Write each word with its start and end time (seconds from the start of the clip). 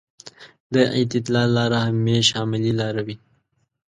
د 0.73 0.75
اعتدال 0.97 1.49
لاره 1.57 1.79
همېش 1.87 2.27
عملي 2.41 2.73
لاره 2.79 3.01
وي. 3.07 3.15